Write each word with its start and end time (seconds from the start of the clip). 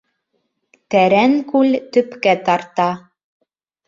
Тәрән 0.95 1.35
күл 1.51 1.75
төпкә 1.97 2.33
тарта. 2.47 2.89